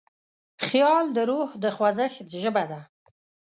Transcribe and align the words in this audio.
خیال 0.65 1.05
د 1.15 1.17
روح 1.29 1.49
د 1.63 1.65
خوځښت 1.75 2.27
ژبه 2.43 2.63
ده. 2.71 2.81